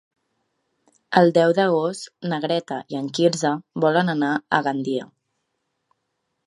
El 1.21 1.29
deu 1.35 1.53
d'agost 1.57 2.09
na 2.31 2.39
Greta 2.47 2.79
i 2.95 2.99
en 3.03 3.11
Quirze 3.19 3.53
volen 3.87 4.13
anar 4.19 4.33
a 4.61 4.65
Gandia. 4.69 5.09